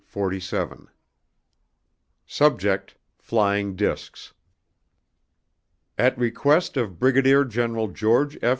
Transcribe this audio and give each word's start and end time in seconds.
Fitch 0.03 0.51
SUBJECT: 2.25 2.95
FLYING 3.19 3.75
DISKS 3.75 4.33
At 5.95 6.17
request 6.17 6.75
of 6.75 6.97
Brigadier 6.97 7.45
General 7.45 7.87
George 7.89 8.35
F. 8.41 8.49